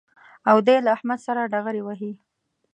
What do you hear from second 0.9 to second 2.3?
احمد سره ډغرې وهي